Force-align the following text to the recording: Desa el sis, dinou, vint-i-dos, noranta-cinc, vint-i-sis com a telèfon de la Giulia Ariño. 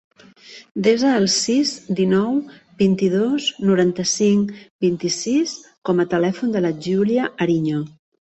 Desa 0.85 1.09
el 1.17 1.25
sis, 1.33 1.73
dinou, 1.99 2.39
vint-i-dos, 2.79 3.51
noranta-cinc, 3.67 4.55
vint-i-sis 4.87 5.55
com 5.91 6.03
a 6.03 6.09
telèfon 6.17 6.57
de 6.59 6.65
la 6.67 6.73
Giulia 6.89 7.29
Ariño. 7.49 7.85